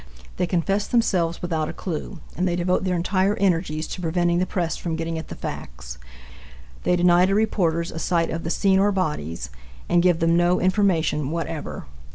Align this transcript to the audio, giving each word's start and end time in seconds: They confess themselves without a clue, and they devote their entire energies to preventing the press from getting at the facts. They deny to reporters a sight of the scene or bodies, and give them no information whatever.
They 0.37 0.47
confess 0.47 0.87
themselves 0.87 1.43
without 1.43 1.69
a 1.69 1.73
clue, 1.73 2.21
and 2.35 2.47
they 2.47 2.55
devote 2.55 2.85
their 2.85 2.95
entire 2.95 3.35
energies 3.35 3.85
to 3.89 4.01
preventing 4.01 4.39
the 4.39 4.47
press 4.47 4.75
from 4.75 4.95
getting 4.95 5.19
at 5.19 5.27
the 5.27 5.35
facts. 5.35 5.99
They 6.85 6.95
deny 6.95 7.27
to 7.27 7.35
reporters 7.35 7.91
a 7.91 7.99
sight 7.99 8.31
of 8.31 8.43
the 8.43 8.49
scene 8.49 8.79
or 8.79 8.91
bodies, 8.91 9.51
and 9.87 10.01
give 10.01 10.17
them 10.17 10.35
no 10.35 10.59
information 10.59 11.29
whatever. 11.29 11.85